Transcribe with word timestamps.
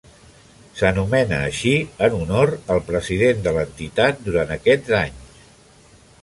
S'anomena 0.77 1.37
així 1.49 1.73
en 2.07 2.15
honor 2.19 2.53
al 2.77 2.81
president 2.87 3.45
de 3.49 3.55
l'entitat 3.59 4.25
durant 4.31 4.55
aquests 4.57 4.97
anys. 5.03 5.39